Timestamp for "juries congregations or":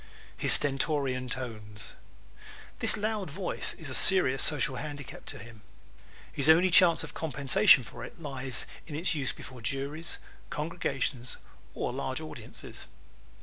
9.61-11.93